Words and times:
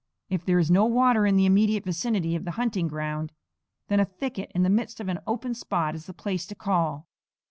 If 0.29 0.43
there 0.43 0.57
is 0.57 0.71
no 0.71 0.85
water 0.85 1.27
in 1.27 1.35
the 1.35 1.45
immediate 1.45 1.83
vicinity 1.85 2.35
of 2.35 2.43
the 2.43 2.49
hunting 2.57 2.87
ground, 2.87 3.31
then 3.87 3.99
a 3.99 4.05
thicket 4.05 4.51
in 4.55 4.63
the 4.63 4.67
midst 4.71 4.99
of 4.99 5.09
an 5.09 5.19
open 5.27 5.53
spot 5.53 5.93
is 5.93 6.07
the 6.07 6.11
place 6.15 6.47
to 6.47 6.55
call. 6.55 7.07